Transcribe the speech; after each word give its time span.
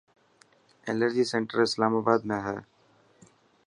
ايلرجي 0.87 1.25
سينٽر 1.33 1.57
اسلامآباد 1.67 2.29
۾ 2.35 2.43
هي. 2.47 2.59